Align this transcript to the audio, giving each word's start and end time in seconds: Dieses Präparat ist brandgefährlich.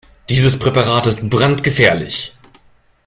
Dieses 0.31 0.57
Präparat 0.57 1.05
ist 1.05 1.29
brandgefährlich. 1.29 2.35